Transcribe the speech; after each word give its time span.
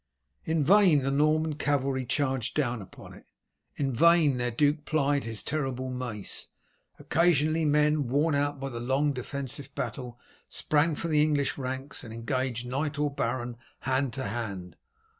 In 0.45 0.63
vain 0.63 1.03
the 1.03 1.11
Norman 1.11 1.53
cavalry 1.53 2.07
charged 2.07 2.55
down 2.55 2.81
upon 2.81 3.13
it, 3.13 3.27
in 3.75 3.93
vain 3.93 4.37
their 4.39 4.49
duke 4.49 4.83
plied 4.83 5.25
his 5.25 5.43
terrible 5.43 5.91
mace. 5.91 6.47
Occasionally 6.97 7.65
men 7.65 8.07
worn 8.07 8.33
out 8.33 8.59
by 8.59 8.69
the 8.69 8.79
long 8.79 9.13
defensive 9.13 9.69
battle 9.75 10.19
sprang 10.49 10.95
from 10.95 11.11
the 11.11 11.21
English 11.21 11.55
ranks 11.55 12.03
and 12.03 12.11
engaged 12.11 12.65
knight 12.65 12.97
or 12.97 13.11
baron 13.11 13.57
hand 13.81 14.11
to 14.13 14.23
hand. 14.23 14.75